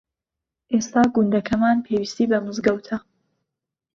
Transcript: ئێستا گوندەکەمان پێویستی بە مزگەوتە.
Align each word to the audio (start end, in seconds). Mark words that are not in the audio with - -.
ئێستا 0.71 1.03
گوندەکەمان 1.15 1.77
پێویستی 1.85 2.29
بە 2.31 2.37
مزگەوتە. 2.45 2.97